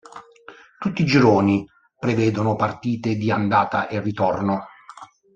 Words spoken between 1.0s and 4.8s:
i gironi prevedono partite di andata e ritorno.